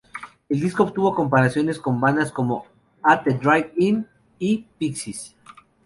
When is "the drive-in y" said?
3.23-4.65